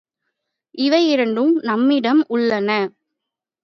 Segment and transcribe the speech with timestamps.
[0.77, 2.69] இவையிரண்டும் நம்மிடம் உள்ளன.